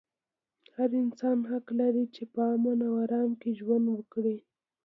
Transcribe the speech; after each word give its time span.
هر 0.75 0.89
انسان 1.03 1.37
حق 1.49 1.67
لري 1.79 2.05
چې 2.15 2.23
په 2.33 2.41
امن 2.55 2.77
او 2.87 2.93
ارام 3.05 3.31
کې 3.41 3.49
ژوند 3.59 3.85
وکړي. 3.91 4.37